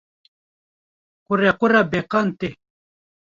Qurequra 1.25 1.81
beqan 1.91 2.27
tê. 2.39 2.49